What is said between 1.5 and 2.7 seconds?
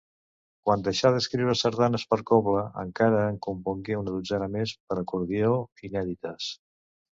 sardanes per cobla,